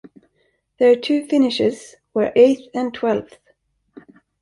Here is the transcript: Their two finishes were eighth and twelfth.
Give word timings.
Their 0.79 0.95
two 0.95 1.27
finishes 1.27 1.93
were 2.15 2.31
eighth 2.35 2.69
and 2.73 2.91
twelfth. 2.91 3.37